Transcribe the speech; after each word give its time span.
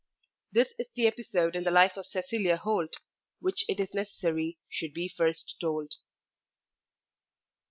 This 0.51 0.69
is 0.79 0.87
the 0.95 1.05
episode 1.05 1.55
in 1.55 1.63
the 1.63 1.69
life 1.69 1.95
of 1.95 2.07
Cecilia 2.07 2.57
Holt 2.57 2.95
which 3.39 3.63
it 3.67 3.79
is 3.79 3.93
necessary 3.93 4.57
should 4.67 4.95
be 4.95 5.07
first 5.15 5.53
told. 5.61 5.93